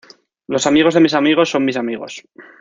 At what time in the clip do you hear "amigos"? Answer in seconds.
0.65-0.95, 1.13-1.51, 1.77-2.23